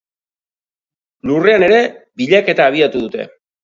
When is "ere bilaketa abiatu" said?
1.69-3.09